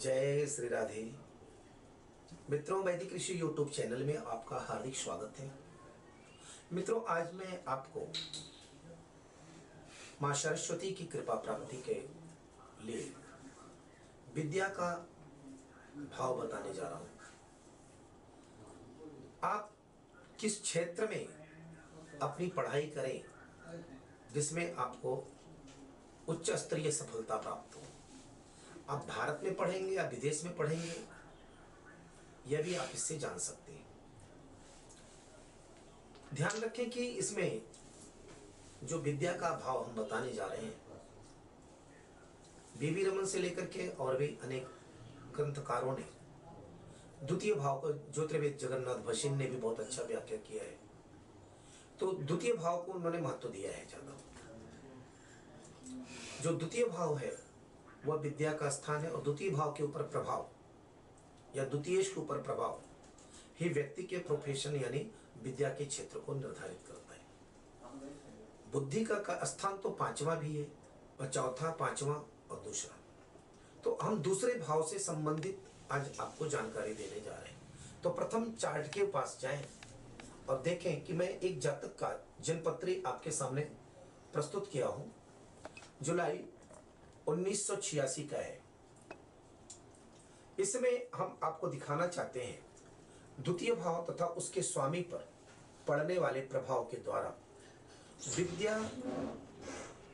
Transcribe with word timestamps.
जय 0.00 0.46
श्री 0.46 0.68
राधे। 0.68 1.02
मित्रों, 2.50 2.82
वैदिक 2.84 3.12
ऋषि 3.12 3.40
यूट्यूब 3.40 3.70
चैनल 3.70 4.02
में 4.02 4.16
आपका 4.16 4.58
हार्दिक 4.58 4.94
स्वागत 4.96 5.38
है। 5.38 5.50
मित्रों, 6.72 7.02
आज 7.04 7.34
मैं 7.34 7.64
आपको 7.68 8.06
माँ 10.22 10.32
सरस्वती 10.34 10.90
की 10.90 11.04
कृपा 11.06 11.34
प्राप्ति 11.34 11.82
के 11.88 11.98
लिए 12.86 13.12
विद्या 14.34 14.68
का 14.68 14.90
भाव 16.16 16.40
बताने 16.40 16.74
जा 16.74 16.88
रहा 16.88 16.98
हूँ। 16.98 17.10
आप 19.44 19.70
किस 20.40 20.60
क्षेत्र 20.62 21.08
में 21.08 21.28
अपनी 22.22 22.46
पढ़ाई 22.46 22.86
करें, 22.86 23.22
जिसमें 24.34 24.74
आपको 24.74 25.16
उच्च 26.28 26.50
स्तरीय 26.50 26.90
सफलता 26.92 27.36
प्राप्त 27.36 27.76
हो? 27.76 27.82
आप 28.90 29.06
भारत 29.08 29.40
में 29.44 29.54
पढ़ेंगे 29.56 29.92
या 29.92 30.04
विदेश 30.08 30.42
में 30.44 30.56
पढ़ेंगे, 30.56 30.94
यह 32.48 32.62
भी 32.62 32.74
आप 32.74 32.90
इससे 32.94 33.18
जान 33.18 33.38
सकते 33.38 33.72
हैं। 33.72 33.86
ध्यान 36.34 36.60
रखें 36.60 36.90
कि 36.90 37.04
इसमें 37.18 37.60
जो 38.84 38.98
विद्या 39.00 39.32
का 39.32 39.50
भाव 39.64 39.82
हम 39.84 39.94
बताने 39.96 40.32
जा 40.32 40.46
रहे 40.46 40.62
हैं, 40.62 40.74
बीबी 42.78 43.04
रमन 43.04 43.24
से 43.26 43.38
लेकर 43.38 43.64
के 43.66 43.88
और 43.96 44.16
भी 44.16 44.26
अनेक 44.44 44.68
ग्रंथकारों 45.36 45.96
ने, 45.98 46.04
द्वितीय 47.22 47.54
भाव 47.54 47.80
को 47.80 47.92
ज्योतिर्वेद 47.92 48.56
जगन्नाथ 48.60 49.02
भसीन 49.06 49.36
ने 49.38 49.46
भी 49.46 49.56
बहुत 49.56 49.80
अच्छा 49.80 50.02
व्याख्या 50.02 50.38
किया 50.40 50.62
है। 50.62 50.78
तो 52.00 52.12
द्वितीय 52.14 52.52
भाव 52.54 52.82
को 52.82 52.92
उन्होंने 52.92 53.18
महत्व 53.18 53.48
दिया 53.48 53.72
है 53.72 53.86
ज़्यादा। 53.88 54.16
जो 56.42 56.52
द्वितीय 56.52 56.84
भाव 56.86 57.16
है 57.18 57.30
वह 58.06 58.16
विद्या 58.16 58.52
का 58.52 58.68
स्थान 58.70 59.00
है 59.00 59.10
और 59.10 59.22
द्वितीय 59.22 59.50
भाव 59.50 59.72
के 59.72 59.82
ऊपर 59.82 60.02
प्रभाव 60.02 60.48
या 61.56 61.64
द्वितीय 61.64 62.02
के 62.02 62.20
ऊपर 62.20 62.42
प्रभाव। 62.42 62.78
ही 63.60 63.68
व्यक्ति 63.68 64.02
के 64.02 64.18
प्रोफेशन 64.18 64.74
यानी 64.76 65.10
विद्या 65.42 65.68
के 65.68 65.84
क्षेत्र 65.84 66.18
को 66.18 66.34
निर्धारित 66.34 66.78
करता 66.86 67.14
है। 67.14 67.20
बुद्धि 68.72 69.04
का, 69.04 69.14
का 69.14 69.44
स्थान 69.44 69.76
तो 69.76 69.90
पांचवा 69.90 70.34
भी 70.34 70.56
है 70.56 70.66
और 71.20 71.28
चौथा 71.28 71.70
पांचवा 71.70 72.14
और 72.50 72.60
दूसरा। 72.64 72.96
तो 73.84 73.98
हम 74.02 74.18
दूसरे 74.18 74.54
भाव 74.54 74.86
से 74.86 74.98
संबंधित 74.98 75.68
आज 75.92 76.10
आपको 76.20 76.46
जानकारी 76.46 76.94
देने 76.94 77.20
जा 77.20 77.30
रहे 77.30 77.50
हैं। 77.50 77.58
तो 78.02 78.10
प्रथम 78.10 78.50
चार्ट 78.52 78.86
के 78.86 79.06
पास 79.06 79.38
जाएँ 79.42 79.64
और 80.48 80.60
देखें 80.62 81.04
कि 81.04 81.12
मैं 81.12 81.28
एक 81.28 81.58
जातक 81.60 81.96
का 81.98 82.12
जनपत्री 82.40 83.02
आपके 83.06 83.30
सामने 83.30 83.60
प्रस्तुत 84.32 84.70
किया 84.72 84.86
हूँ। 84.86 85.12
जुलाई 86.02 86.44
1986 87.30 88.22
का 88.28 88.38
है। 88.38 88.58
इसमें 90.58 91.06
हम 91.14 91.38
आपको 91.42 91.68
दिखाना 91.68 92.06
चाहते 92.06 92.40
हैं, 92.40 92.58
द्वितीय 93.40 93.72
भाव 93.74 94.06
तथा 94.10 94.26
उसके 94.34 94.62
स्वामी 94.62 95.00
पर 95.02 95.28
पड़ने 95.88 96.18
वाले 96.18 96.40
प्रभाव 96.40 96.84
के 96.84 96.96
द्वारा। 96.96 97.34
विद्या 98.36 98.78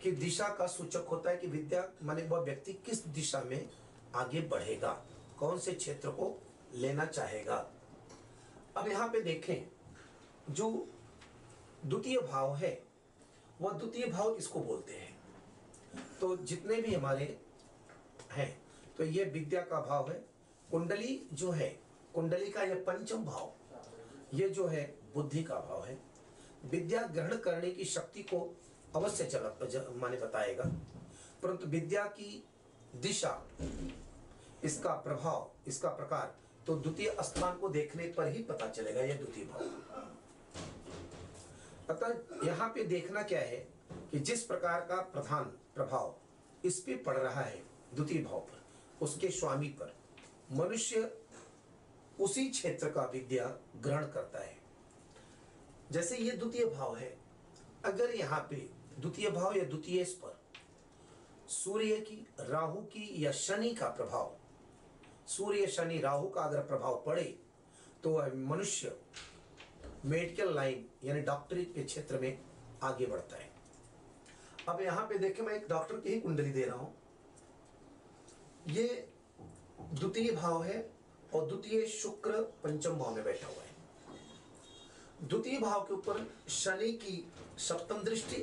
की 0.02 0.10
दिशा 0.12 0.48
का 0.48 0.66
सूचक 0.66 1.06
होता 1.10 1.30
है 1.30 1.36
कि 1.36 1.46
विद्या 1.46 1.82
माने 2.02 2.22
वह 2.22 2.40
व्यक्ति 2.40 2.72
किस 2.86 3.06
दिशा 3.06 3.40
में 3.40 3.68
आगे 4.14 4.40
बढ़ेगा, 4.40 4.92
कौन 5.38 5.58
से 5.58 5.72
क्षेत्र 5.72 6.10
को 6.10 6.34
लेना 6.74 7.04
चाहेगा। 7.04 7.56
अब 8.76 8.88
यहाँ 8.88 9.08
पे 9.08 9.20
देखें, 9.20 9.66
जो 10.50 10.70
द्वितीय 11.84 12.18
भाव 12.22 12.54
है, 12.56 12.82
वह 13.60 13.72
द्वितीय 13.72 14.06
भाव 14.06 14.36
इसको 14.36 14.60
बोलते 14.60 14.92
हैं? 14.92 15.05
तो 16.26 16.36
जितने 16.36 16.80
भी 16.82 16.94
हमारे 16.94 17.24
हैं 18.32 18.46
तो 18.96 19.04
ये 19.04 19.24
विद्या 19.24 19.60
का 19.62 19.80
भाव 19.80 20.08
है। 20.10 20.14
कुंडली 20.68 21.28
जो 21.32 21.50
है, 21.50 21.68
कुंडली 22.14 22.48
का 22.50 22.62
यह 22.62 22.82
पंचम 22.86 23.24
भाव, 23.24 23.52
ये 24.34 24.48
जो 24.48 24.66
है 24.66 24.82
बुद्धि 25.14 25.42
का 25.42 25.54
भाव 25.60 25.84
है। 25.84 25.96
विद्या 26.70 27.02
ग्रहण 27.06 27.36
करने 27.36 27.70
की 27.70 27.84
शक्ति 27.84 28.22
को 28.22 28.40
अवश्य 28.96 29.94
माने 29.96 30.16
बताएगा। 30.16 30.64
परंतु 31.42 31.66
विद्या 31.66 32.04
की 32.10 32.42
दिशा, 32.96 33.30
इसका 34.64 34.94
प्रभाव, 34.96 35.50
इसका 35.66 35.88
प्रकार 35.90 36.34
तो 36.66 36.74
द्वितीय 36.76 37.14
स्थान 37.20 37.58
को 37.58 37.68
देखने 37.68 38.08
पर 38.08 38.28
ही 38.28 38.42
पता 38.42 38.68
चलेगा 38.70 39.00
यह 39.00 39.18
द्वितीय 39.18 39.44
भाव। 39.44 39.62
अतः 41.90 42.46
यहाँ 42.46 42.68
पे 42.68 42.84
देखना 42.84 43.22
क्या 43.22 43.40
है 43.42 43.56
कि 44.10 44.18
जिस 44.20 44.42
प्रकार 44.44 44.80
का 44.80 45.00
प्रधान 45.12 45.52
प्रभाव। 45.76 46.14
इस 46.64 46.80
पे 46.80 46.96
पड़ 46.96 47.16
रहा 47.16 47.40
है 47.40 47.62
द्वितीय 47.94 48.22
भाव 48.22 48.40
पर, 48.40 48.62
उसके 49.02 49.28
स्वामी 49.30 49.68
पर। 49.80 49.94
मनुष्य 50.52 51.10
उसी 52.18 52.48
क्षेत्र 52.48 52.90
का 52.90 53.02
विद्या 53.04 53.46
ग्रहण 53.76 54.06
करता 54.06 54.44
है। 54.44 54.56
जैसे 55.92 56.16
ये 56.16 56.30
द्वितीय 56.30 56.64
भाव 56.66 56.96
है, 56.96 57.16
अगर 57.84 58.14
यहाँ 58.14 58.40
पे 58.50 58.56
द्वितीय 59.00 59.30
भाव 59.30 59.56
या 59.56 59.64
द्वितीय 59.64 60.04
पर 60.22 60.40
सूर्य 61.48 61.96
की 62.00 62.26
राहु 62.40 62.80
की 62.82 63.24
या 63.24 63.32
शनि 63.32 63.74
का 63.74 63.88
प्रभाव, 63.88 64.36
सूर्य, 65.28 65.66
शनि, 65.66 65.98
राहु 65.98 66.28
का 66.28 66.42
अगर 66.42 66.60
प्रभाव 66.60 67.02
पड़े 67.06 67.38
तो 68.04 68.10
वह 68.10 68.32
मनुष्य 68.34 68.96
मेडिकल 70.04 70.54
लाइन 70.54 70.86
यानी 71.04 71.20
डॉक्टरी 71.20 71.64
के 71.64 71.84
क्षेत्र 71.84 72.18
में 72.18 72.38
आगे 72.82 73.06
बढ़ता 73.06 73.36
है। 73.36 73.50
अब 74.68 74.80
यहाँ 74.80 75.06
पे 75.08 75.18
देखें 75.18 75.42
मैं 75.44 75.54
एक 75.54 75.66
डॉक्टर 75.68 75.96
की 75.96 76.12
ही 76.12 76.20
कुंडली 76.20 76.52
दे 76.52 76.64
रहा 76.64 76.76
हूँ। 76.76 76.94
ये 78.68 79.08
द्वितीय 79.80 80.30
भाव 80.32 80.62
है 80.64 80.78
और 81.34 81.46
द्वितीय 81.46 81.86
शुक्र 81.86 82.40
पंचम 82.64 82.98
भाव 82.98 83.14
में 83.14 83.24
बैठा 83.24 83.46
हुआ 83.46 83.62
है। 83.62 85.28
द्वितीय 85.28 85.58
भाव 85.58 85.80
के 85.80 85.94
ऊपर 85.94 86.26
शनि 86.48 86.92
की 86.92 87.32
सप्तम 87.58 88.02
दृष्टि 88.02 88.42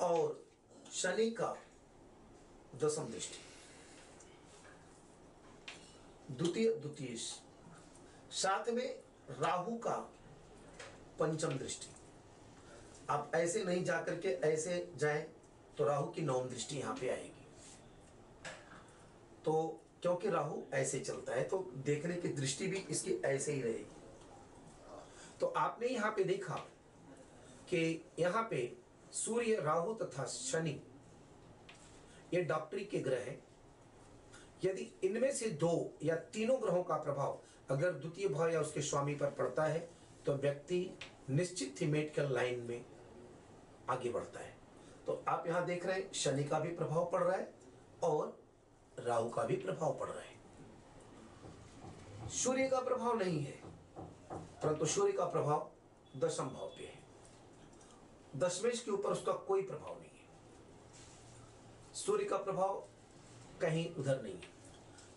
और 0.00 0.44
शनि 0.92 1.30
का 1.30 1.56
दसम 2.74 3.08
दृष्टि। 3.08 3.38
द्वितीय 6.34 6.70
द्वितीय। 6.72 7.16
साथ 8.32 8.70
में 8.70 8.88
राहु 9.30 9.76
का 9.78 9.96
पंचम 11.18 11.58
दृष्टि। 11.58 11.91
आप 13.12 13.32
ऐसे 13.34 13.62
नहीं 13.64 13.84
जाकर 13.84 14.14
के 14.16 14.28
ऐसे 14.48 14.76
जाए 14.98 15.26
तो 15.78 15.84
राहु 15.84 16.06
की 16.06 16.22
नवम 16.22 16.48
दृष्टि 16.48 16.76
यहाँ 16.76 16.94
पे 17.00 17.08
आएगी। 17.10 17.46
तो 19.44 19.80
क्योंकि 20.02 20.30
राहु 20.30 20.60
ऐसे 20.74 21.00
चलता 21.00 21.34
है 21.34 21.42
तो 21.44 21.58
देखने 21.86 22.14
की 22.16 22.28
दृष्टि 22.30 22.66
भी 22.66 22.84
इसकी 22.90 23.12
ऐसे 23.24 23.52
ही 23.52 23.62
रहेगी। 23.62 23.84
तो 25.40 25.46
आपने 25.46 25.88
यहाँ 25.88 26.10
पे 26.16 26.24
देखा 26.24 26.54
कि 27.68 28.04
यहाँ 28.18 28.42
पे 28.50 28.72
सूर्य, 29.14 29.54
राहु 29.56 29.94
तथा 29.94 30.24
शनि, 30.26 30.80
ये 32.34 32.42
डॉक्टरी 32.42 32.84
के 32.84 32.98
ग्रह 33.00 33.20
हैं। 33.20 33.38
यदि 34.64 34.90
इनमें 35.04 35.32
से 35.32 35.48
दो 35.58 35.92
या 36.02 36.14
तीनों 36.32 36.60
ग्रहों 36.62 36.82
का 36.82 36.96
प्रभाव 36.98 37.38
अगर 37.70 37.90
द्वितीय 37.92 38.28
भाव 38.28 38.48
या 38.48 38.60
उसके 38.60 38.82
स्वामी 38.82 39.14
पर 39.14 39.30
पड़ता 39.38 39.64
है 39.64 39.88
तो 40.26 40.34
व्यक्ति 40.34 40.78
निश्चित 41.30 41.80
ही 41.80 41.86
मेडिकल 41.86 42.32
लाइन 42.34 42.60
में 42.60 42.84
आगे 43.92 44.10
बढ़ता 44.10 44.40
है। 44.40 44.54
तो 45.06 45.22
आप 45.28 45.46
यहाँ 45.46 45.64
देख 45.66 45.86
रहे 45.86 45.96
हैं, 45.96 46.12
शनि 46.12 46.44
का 46.44 46.58
भी 46.58 46.68
प्रभाव 46.76 47.08
पड़ 47.12 47.22
रहा 47.22 47.36
है 47.36 47.52
और 48.02 48.38
राहु 48.98 49.28
का 49.30 49.44
भी 49.44 49.56
प्रभाव 49.56 49.98
पड़ 50.00 50.08
रहा 50.08 50.20
है। 50.20 50.30
सूर्य 52.32 52.68
का 52.68 52.80
प्रभाव 52.80 53.18
नहीं 53.18 53.40
है, 53.40 53.60
परंतु 54.32 54.86
सूर्य 54.86 55.12
का 55.12 55.24
प्रभाव 55.26 55.70
दशम 56.16 56.44
भाव 56.44 56.68
पे 56.68 56.84
है। 56.84 57.00
दशमेश 58.38 58.80
के 58.80 58.90
ऊपर 58.90 59.10
उसका 59.10 59.32
कोई 59.48 59.62
प्रभाव 59.62 59.94
नहीं 59.94 60.10
है। 60.10 60.26
सूर्य 61.94 62.24
का 62.24 62.36
प्रभाव 62.38 62.88
कहीं 63.60 63.94
उधर 63.94 64.22
नहीं 64.22 64.34
है। 64.34 64.50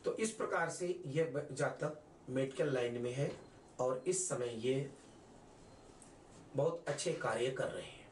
तो 0.05 0.15
इस 0.15 0.31
प्रकार 0.31 0.69
से 0.69 1.03
यह 1.07 1.47
जातक 1.51 2.01
मेडिकल 2.29 2.73
लाइन 2.73 3.01
में 3.01 3.13
है 3.13 3.31
और 3.79 4.03
इस 4.07 4.29
समय 4.29 4.55
ये 4.59 4.91
बहुत 6.55 6.85
अच्छे 6.87 7.13
कार्य 7.13 7.51
कर 7.51 7.67
रहे 7.67 7.83
हैं। 7.83 8.04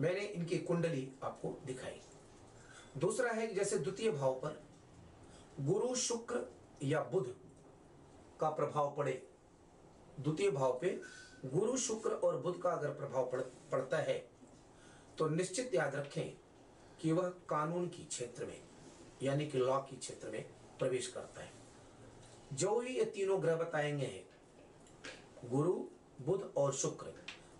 मैंने 0.00 0.20
इनकी 0.20 0.58
कुंडली 0.58 1.08
आपको 1.24 1.48
दिखाई। 1.66 2.00
दूसरा 2.98 3.30
है 3.30 3.46
जैसे 3.54 3.78
द्वितीय 3.78 4.10
भाव 4.10 4.34
पर 4.34 4.62
गुरु 5.60 5.94
शुक्र 5.94 6.44
या 6.82 7.02
बुध 7.02 7.34
का 8.40 8.50
प्रभाव 8.50 8.94
पड़े 8.96 9.12
द्वितीय 10.20 10.50
भाव 10.50 10.78
पे 10.78 11.00
गुरु 11.44 11.76
शुक्र 11.76 12.10
और 12.10 12.36
बुध 12.36 12.60
का 12.62 12.70
अगर 12.70 12.88
प्रभाव 12.88 13.30
पड़, 13.30 13.40
पड़ता 13.40 13.98
है 13.98 14.18
तो 15.18 15.28
निश्चित 15.28 15.74
याद 15.74 15.94
रखें 15.94 16.36
कि 17.00 17.12
वह 17.12 17.28
कानून 17.48 17.88
की 17.88 18.04
क्षेत्र 18.04 18.46
में 18.46 18.62
यानी 19.22 19.46
कि 19.46 19.58
लॉ 19.58 19.80
की 19.80 19.96
क्षेत्र 19.96 20.30
में 20.30 20.42
प्रवेश 20.78 21.06
करता 21.06 21.40
है। 21.40 21.52
जो 22.52 22.80
ही 22.80 22.96
ये 22.96 23.04
तीनों 23.04 23.42
ग्रह 23.42 23.56
बताएँगे 23.56 24.24
गुरु 25.44 25.72
बुध 26.20 26.52
और 26.56 26.72
शुक्र 26.72 27.06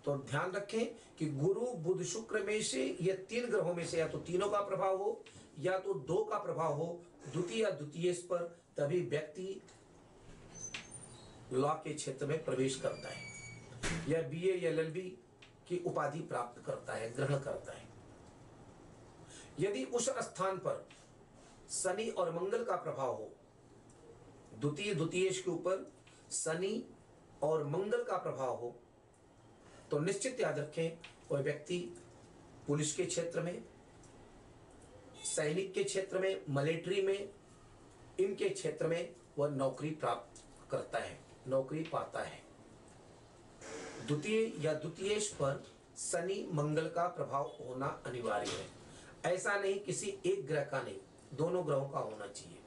तो 0.07 0.17
ध्यान 0.17 0.51
रखें 0.51 0.85
कि 1.19 1.25
गुरु, 1.25 1.61
बुध, 1.61 2.03
शुक्र 2.03 2.43
में 2.43 2.63
से 2.63 2.97
ये 3.01 3.13
तीन 3.13 3.45
ग्रहों 3.45 3.73
में 3.73 3.85
से 3.85 3.99
या 3.99 4.07
तो 4.07 4.17
तीनों 4.17 4.49
का 4.49 4.61
प्रभाव 4.61 4.97
हो, 4.97 5.23
या 5.59 5.79
तो 5.79 5.93
दो 5.93 6.23
का 6.23 6.37
प्रभाव 6.37 6.73
हो, 6.73 7.01
द्वितीय 7.33 7.71
द्वितीय 7.71 8.13
पर, 8.13 8.61
तभी 8.77 9.01
व्यक्ति 9.01 9.61
लॉ 11.53 11.73
के 11.73 11.93
क्षेत्र 11.93 12.25
में 12.25 12.45
प्रवेश 12.45 12.81
करता 12.81 13.09
है। 13.09 13.25
या 14.09 14.21
बीए 14.21 14.55
या 14.55 14.69
एलएलबी 14.69 15.17
की 15.67 15.83
उपाधि 15.85 16.19
प्राप्त 16.19 16.65
करता 16.65 16.93
है, 16.93 17.13
ग्रहण 17.15 17.39
करता 17.39 17.73
है। 17.73 17.87
यदि 19.59 19.83
उस 19.83 20.09
स्थान 20.09 20.57
पर 20.57 20.87
शनि 21.69 22.09
और 22.09 22.35
मंगल 22.35 22.63
का 22.63 22.75
प्रभाव 22.75 23.13
हो, 23.13 23.31
द्वितीय 24.59 24.93
द्वितीय 24.93 25.29
के 25.29 25.51
ऊपर 25.51 25.91
शनि 26.31 26.89
और 27.43 27.63
मंगल 27.67 28.03
का 28.03 28.17
प्रभाव 28.17 28.55
हो 28.55 28.79
तो 29.91 29.99
निश्चित 29.99 30.41
याद 30.41 30.59
रखें, 30.59 30.97
कोई 31.29 31.41
व्यक्ति 31.41 31.95
पुलिस 32.67 32.95
के 32.95 33.05
क्षेत्र 33.05 33.41
में, 33.41 33.63
सैनिक 35.25 35.73
के 35.73 35.83
क्षेत्र 35.83 36.19
में 36.19 36.41
मिलिट्री 36.49 37.01
में, 37.01 37.29
इनके 38.19 38.49
क्षेत्र 38.49 38.87
में 38.87 39.15
वह 39.37 39.49
नौकरी 39.49 39.89
प्राप्त 39.89 40.43
करता 40.71 40.99
है, 40.99 41.19
नौकरी 41.47 41.83
पाता 41.83 42.19
है। 42.19 42.41
द्वितीय 44.07 44.65
या 44.65 44.73
द्वितीय 44.73 45.19
पर 45.19 45.63
शनि 45.97 46.49
मंगल 46.53 46.89
का 46.89 47.07
प्रभाव 47.07 47.57
होना 47.59 48.03
अनिवार्य 48.05 48.49
है। 48.49 48.67
ऐसा 49.33 49.59
नहीं 49.59 49.79
किसी 49.79 50.19
एक 50.25 50.47
ग्रह 50.47 50.63
का 50.63 50.81
नहीं, 50.81 50.99
दोनों 51.33 51.65
ग्रहों 51.67 51.89
का 51.89 51.99
होना 51.99 52.27
चाहिए। 52.27 52.57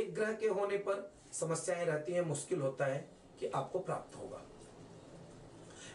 एक 0.00 0.14
ग्रह 0.14 0.32
के 0.32 0.48
होने 0.48 0.76
पर 0.76 1.12
समस्याएँ 1.32 1.84
रहती 1.84 2.12
हैं, 2.12 2.22
मुश्किल 2.22 2.60
होता 2.60 2.84
है 2.84 3.10
कि 3.40 3.46
आपको 3.46 3.78
प्राप्त 3.78 4.16
होगा। 4.16 4.49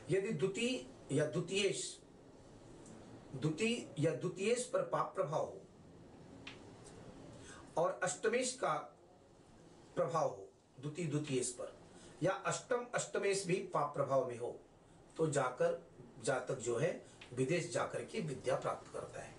यदि 0.10 0.34
द्वितीय 0.34 1.16
या 1.18 1.26
द्वितीय 1.26 1.70
द्वितीय 3.36 3.86
या 4.00 4.12
द्वितीय 4.12 4.54
पर 4.74 4.82
पाप 4.84 5.14
प्रभाव 5.16 5.42
हो, 5.42 5.62
और 7.78 8.00
अष्टमेश 8.04 8.54
का 8.54 8.74
प्रभाव 9.96 10.28
हो, 10.28 10.50
द्वितीय 10.82 11.06
द्वितीय 11.06 11.42
पर, 11.60 11.74
या 12.24 12.32
अष्टम 12.46 12.86
अष्टमेश 12.96 13.46
भी 13.48 13.56
पाप 13.74 13.94
प्रभाव 13.96 14.28
में 14.28 14.38
हो 14.38 14.56
तो 15.18 15.28
जाकर, 15.28 15.82
जातक 16.24 16.60
जो 16.60 16.78
है, 16.78 16.92
विदेश 17.34 17.72
जाकर 17.74 18.04
के 18.04 18.20
विद्या 18.22 18.56
प्राप्त 18.56 18.92
करता 18.94 19.22
है। 19.22 19.34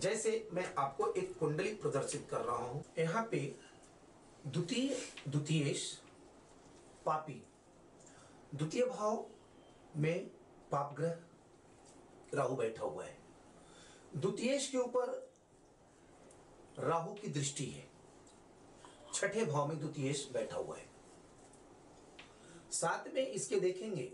जैसे 0.00 0.48
मैं 0.52 0.64
आपको 0.78 1.06
एक 1.12 1.36
कुंडली 1.38 1.74
प्रदर्शित 1.74 2.26
कर 2.30 2.40
रहा 2.40 2.56
हूँ। 2.56 2.84
यहाँ 2.98 3.26
पे 3.30 3.38
द्वितीय 4.46 4.96
द्वितीय 5.28 5.74
पापी, 7.06 7.42
द्वितीय 8.54 8.84
भाव 8.86 9.24
में 9.96 10.30
पाप 10.70 10.94
ग्रह 10.96 11.18
राहु 12.34 12.56
बैठा 12.56 12.84
हुआ 12.84 13.04
है। 13.04 13.18
द्वितीय 14.16 14.58
के 14.58 14.78
ऊपर 14.78 15.32
राहु 16.78 17.14
की 17.14 17.28
दृष्टि 17.28 17.66
है। 17.66 17.90
छठे 19.14 19.44
भाव 19.44 19.68
में 19.68 19.78
द्वितीय 19.78 20.12
बैठा 20.32 20.56
हुआ 20.56 20.76
है। 20.76 20.90
साथ 22.70 23.14
में 23.14 23.26
इसके 23.26 23.60
देखेंगे, 23.60 24.12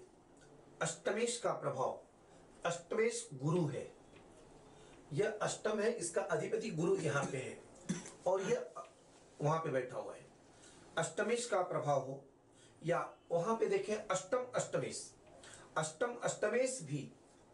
अष्टमेश 0.83 1.39
का 1.39 1.53
प्रभाव। 1.53 2.01
अष्टमेश 2.65 3.29
गुरु 3.35 3.67
है। 3.67 3.95
यह 5.13 5.39
अष्टम 5.43 5.81
है, 5.81 5.93
इसका 5.93 6.23
अधिपति 6.23 6.71
गुरु 6.71 6.97
यहाँ 6.97 7.25
पे 7.25 7.39
है 7.39 7.63
और 8.27 8.43
यह 8.43 8.75
वहाँ 9.43 9.59
पे 9.59 9.71
बैठा 9.71 9.97
हुआ 9.97 10.15
है। 10.15 10.27
अष्टमेश 10.99 11.47
का 11.47 11.63
प्रभाव 11.63 12.01
हो 12.01 12.25
या 12.87 13.15
वहाँ 13.33 13.57
पे 13.57 13.67
देखें 13.67 13.97
अष्टम 13.97 14.47
अष्टमेश। 14.55 15.18
अष्टम 15.79 16.15
अष्टमेश 16.25 16.79
भी 16.83 16.99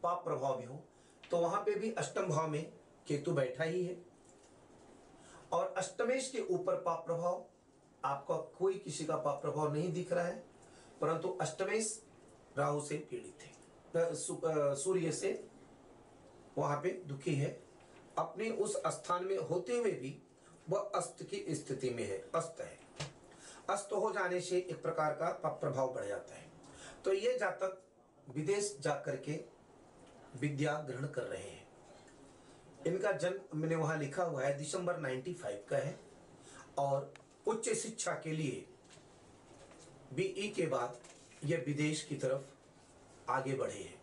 पाप 0.02 0.24
प्रभाव 0.24 0.58
में 0.58 0.66
हो 0.66 0.82
तो 1.30 1.36
वहाँ 1.36 1.60
पे 1.62 1.74
भी 1.74 1.90
अष्टम 1.92 2.26
भाव 2.26 2.48
में 2.48 2.62
केतु 3.06 3.32
बैठा 3.32 3.64
ही 3.64 3.84
है। 3.84 3.96
और 5.52 5.74
अष्टमेश 5.78 6.30
के 6.30 6.40
ऊपर 6.54 6.74
पाप 6.76 7.04
प्रभाव, 7.06 7.44
आपका 8.04 8.36
कोई 8.58 8.78
किसी 8.78 9.04
का 9.04 9.16
पाप 9.16 9.40
प्रभाव 9.42 9.72
नहीं 9.74 9.92
दिख 9.92 10.12
रहा 10.12 10.24
है, 10.24 10.36
परंतु 11.00 11.28
अष्टमेश 11.40 12.00
राहु 12.58 12.80
से 12.80 12.96
पीड़ित 13.10 13.42
है। 13.42 14.14
सूर्य 14.76 15.12
से 15.12 15.32
वहाँ 16.58 16.80
पे 16.82 16.90
दुखी 17.06 17.34
है। 17.34 17.50
अपने 18.18 18.50
उस 18.50 18.76
स्थान 18.86 19.24
में 19.24 19.36
होते 19.40 19.76
हुए 19.76 19.90
भी 19.92 20.16
वह 20.70 20.90
अस्त 20.94 21.22
की 21.22 21.44
स्थिति 21.50 21.90
में 21.90 22.04
है, 22.04 22.18
अस्त 22.34 22.60
है। 22.60 22.78
अस्त 23.70 23.92
हो 23.92 24.12
जाने 24.12 24.40
से 24.40 24.58
एक 24.58 24.82
प्रकार 24.82 25.12
का 25.12 25.30
पाप 25.34 25.60
प्रभाव 25.60 25.94
बढ़ 25.94 26.06
जाता 26.06 26.34
है। 26.34 26.52
तो 27.04 27.12
ये 27.12 27.38
जातक 27.38 27.80
विदेश 28.28 28.76
जाकर 28.80 29.16
के 29.18 29.40
विद्या 30.40 30.72
ग्रहण 30.80 31.06
कर 31.06 31.22
रहे 31.22 31.42
हैं। 31.42 31.66
इनका 32.86 33.12
जन्म 33.12 33.58
मैंने 33.60 33.76
वहाँ 33.76 33.98
लिखा 33.98 34.22
हुआ 34.22 34.42
है, 34.44 34.56
दिसंबर 34.58 35.00
95 35.00 35.64
का 35.68 35.76
है। 35.76 35.98
और 36.78 37.12
उच्च 37.46 37.68
शिक्षा 37.70 38.12
के 38.14 38.32
लिए 38.32 38.64
बीई 40.14 40.48
के 40.48 40.66
बाद 40.66 40.98
ये 41.44 41.56
विदेश 41.66 42.02
की 42.02 42.14
तरफ़ 42.14 43.30
आगे 43.30 43.54
बढ़े 43.54 43.74
हैं 43.74 44.02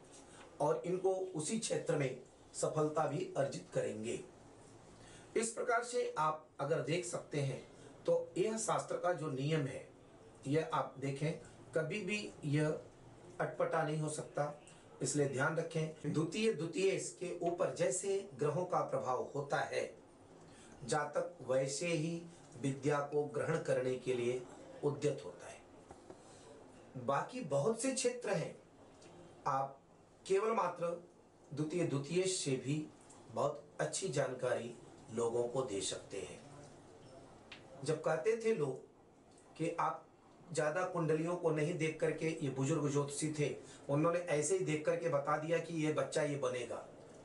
और 0.62 0.82
इनको 0.86 1.14
उसी 1.36 1.60
क्षेत्र 1.60 1.96
में 1.96 2.22
सफलता 2.54 3.06
भी 3.08 3.34
अर्जित 3.38 3.68
करेंगे। 3.74 4.20
इस 5.38 5.52
प्रकार 5.52 5.84
से 5.84 6.14
आप 6.18 6.48
अगर 6.60 6.82
देख 6.82 7.06
सकते 7.06 7.42
हैं 7.42 7.62
तो 8.06 8.32
यह 8.38 8.58
शास्त्र 8.58 8.98
का 8.98 9.14
जो 9.14 9.30
नियम 9.32 9.62
है, 9.62 9.88
यह 10.48 10.70
आप 10.74 10.96
देखें, 11.00 11.34
कभी 11.76 12.02
भी 12.02 12.32
यह 12.46 12.70
अटपटा 13.42 13.84
नहीं 13.84 14.00
हो 14.00 14.10
सकता। 14.10 14.62
इसलिए 15.02 15.30
ध्यान 15.30 15.56
रखें, 15.58 16.14
द्वितीय 16.14 16.54
द्वितीय 16.54 16.92
के 17.20 17.38
ऊपर 17.40 17.74
जैसे 17.76 18.30
ग्रहों 18.40 18.66
का 18.66 18.80
प्रभाव 18.80 19.32
होता 19.36 19.60
है, 19.60 19.96
जातक 20.86 21.38
वैसे 21.48 21.88
ही 21.88 22.22
विद्या 22.62 23.00
को 23.00 23.24
ग्रहण 23.24 23.64
करने 23.64 23.96
के 23.96 24.14
लिए 24.14 24.42
उद्यत 24.84 25.22
होता 25.26 25.48
है। 25.48 25.62
बाकी 27.06 27.42
बहुत 27.42 27.82
से 27.82 27.92
क्षेत्र 27.92 28.30
हैं। 28.30 28.56
आप 29.48 29.80
केवल 30.28 30.52
मात्र 30.52 30.88
द्वितीय 31.54 31.84
द्वितीय 31.84 32.24
से 32.24 32.52
भी 32.56 32.88
बहुत 33.32 33.64
अच्छी 33.80 34.10
जानकारी 34.10 34.76
लोगों 35.14 35.48
को 35.48 35.62
दे 35.62 35.82
सकते 35.82 36.18
हैं। 36.18 36.40
जब 37.84 38.02
कहते 38.02 38.38
थे 38.38 38.56
लोग 38.56 38.86
कि 39.58 39.76
आप 39.80 40.06
ज़्यादा 40.54 40.84
कुंडलियों 40.86 41.36
को 41.36 41.50
नहीं 41.52 41.78
देख 41.78 42.00
करके 42.00 42.30
ये 42.42 42.50
बुज़ुर्ग 42.50 42.90
ज्योतिषी 42.92 43.32
थे। 43.40 43.56
उन्होंने 43.90 44.20
ऐसे 44.20 44.58
ही 44.58 44.66
देख 44.66 44.86
करके 44.86 45.10
बता 45.10 45.38
दिया 45.38 45.58
कि 45.58 45.74
ये 45.86 45.94
बच्चा 45.94 46.24
ये 46.24 46.36
बनेगा। 46.38 46.76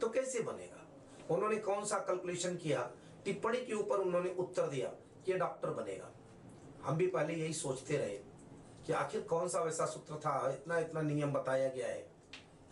तो 0.01 0.09
कैसे 0.09 0.41
बनेगा? 0.43 0.83
उन्होंने 1.31 1.57
कौन 1.59 1.85
सा 1.85 1.99
कैलकुलेशन 2.01 2.57
किया? 2.57 2.91
टिप्पणी 3.25 3.65
के 3.67 3.75
ऊपर 3.75 3.99
उन्होंने 3.99 4.35
उत्तर 4.39 4.69
दिया 4.69 4.89
कि 5.25 5.33
ये 5.33 5.39
डॉक्टर 5.39 5.71
बनेगा। 5.73 6.11
हम 6.85 6.97
भी 6.97 7.07
पहले 7.07 7.35
यही 7.35 7.53
सोचते 7.55 7.97
रहे 7.97 8.19
कि 8.87 8.93
आखिर 8.95 9.21
कौन 9.23 9.49
सा 9.49 9.61
वैसा 9.61 9.87
सूत्र 9.87 10.15
था? 10.17 10.51
इतना 10.53 10.79
इतना 10.79 11.01
नियम 11.03 11.33
बताया 11.33 11.69
गया 11.69 11.87
है। 11.87 12.01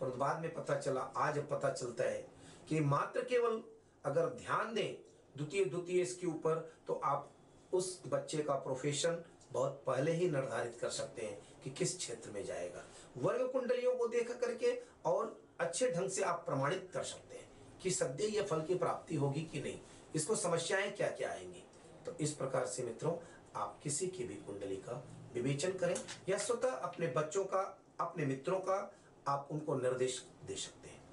पर 0.01 0.15
बाद 0.17 0.41
में 0.41 0.53
पता 0.53 0.75
चला, 0.75 1.01
आज 1.01 1.37
पता 1.51 1.69
चलता 1.71 2.03
है 2.03 2.25
कि 2.69 2.79
मात्र 2.81 3.21
केवल 3.23 3.61
अगर 4.05 4.25
ध्यान 4.35 4.73
दें 4.73 4.95
द्वितीय 5.35 5.65
द्वितीय 5.65 6.01
इसके 6.01 6.27
ऊपर 6.27 6.55
तो 6.87 6.93
आप 7.03 7.31
उस 7.73 8.01
बच्चे 8.07 8.37
का 8.37 8.53
प्रोफेशन 8.55 9.23
बहुत 9.55 9.83
पहले 9.87 10.11
ही 10.11 10.29
निर्धारित 10.29 10.77
कर 10.81 10.89
सकते 10.89 11.21
हैं 11.21 11.61
कि 11.63 11.69
किस 11.69 11.97
क्षेत्र 11.97 12.31
में 12.31 12.45
जाएगा। 12.45 12.83
वर्ग 13.17 13.47
कुंडलियों 13.47 13.95
को 13.95 14.07
देख 14.07 14.31
करके 14.31 14.81
और 15.05 15.41
अच्छे 15.59 15.91
ढंग 15.91 16.09
से 16.09 16.21
आप 16.21 16.43
प्रमाणित 16.45 16.89
कर 16.93 17.03
सकते 17.03 17.35
हैं 17.35 17.77
कि 17.81 17.91
सद्य 17.91 18.23
यह 18.23 18.43
फल 18.43 18.61
की 18.61 18.75
प्राप्ति 18.75 19.15
होगी 19.15 19.41
कि 19.41 19.61
नहीं। 19.61 19.79
इसको 20.15 20.35
समस्याएँ 20.35 20.91
क्या 20.91 21.07
क्या 21.07 21.29
आएँगी? 21.29 21.63
तो 22.05 22.15
इस 22.21 22.33
प्रकार 22.33 22.65
से 22.65 22.83
मित्रों, 22.83 23.13
आप 23.55 23.79
किसी 23.83 24.07
की 24.07 24.23
भी 24.23 24.35
कुंडली 24.35 24.75
का 24.75 25.03
विवेचन 25.33 25.73
करें 25.73 25.95
या 26.29 26.37
स्वतः 26.37 26.71
अपने 26.71 27.07
बच्चों 27.07 27.45
का, 27.45 27.81
अपने 27.99 28.25
मित्रों 28.25 28.59
का 28.59 28.93
आप 29.27 29.47
उनको 29.51 29.75
निर्देश 29.75 30.25
दे 30.45 30.55
सकते 30.55 30.89
हैं। 30.89 31.03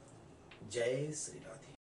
जय 0.68 1.12
श्री 1.12 1.38
राधे। 1.38 1.61